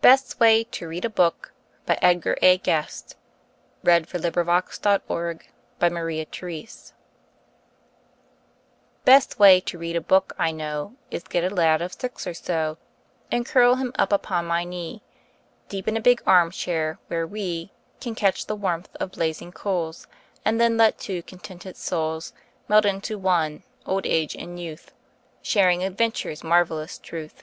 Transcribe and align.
Than 0.00 0.12
that 0.16 0.32
of 0.32 0.40
him 0.40 0.64
who 0.88 0.90
is 0.92 1.04
a 1.04 1.10
boy, 1.10 1.30
a 1.86 2.14
little 2.14 2.36
boy 2.40 2.40
on 2.40 2.62
Christmas 2.62 3.02
Day. 3.84 3.84
Best 3.84 4.14
Way 4.14 4.14
to 4.14 4.18
Read 4.18 4.24
a 4.24 4.30
Book 4.30 5.52
Best 9.10 9.38
way 9.38 9.60
to 9.60 9.76
read 9.76 9.94
a 9.94 10.00
book 10.00 10.32
I 10.38 10.52
know 10.52 10.94
Is 11.10 11.22
get 11.24 11.44
a 11.44 11.54
lad 11.54 11.82
of 11.82 11.92
six 11.92 12.26
or 12.26 12.32
so, 12.32 12.78
And 13.30 13.44
curl 13.44 13.74
him 13.74 13.92
up 13.98 14.10
upon 14.10 14.46
my 14.46 14.64
knee 14.64 15.02
Deep 15.68 15.86
in 15.86 15.98
a 15.98 16.00
big 16.00 16.22
arm 16.26 16.50
chair, 16.50 16.98
where 17.08 17.26
we 17.26 17.72
Can 18.00 18.14
catch 18.14 18.46
the 18.46 18.56
warmth 18.56 18.96
of 18.98 19.12
blazing 19.12 19.52
coals, 19.52 20.06
And 20.46 20.58
then 20.58 20.78
let 20.78 20.98
two 20.98 21.22
contented 21.22 21.76
souls 21.76 22.32
Melt 22.68 22.86
into 22.86 23.18
one, 23.18 23.64
old 23.84 24.06
age 24.06 24.34
and 24.34 24.58
youth, 24.58 24.92
Sharing 25.42 25.84
adventure's 25.84 26.42
marvelous 26.42 26.96
truth. 26.96 27.42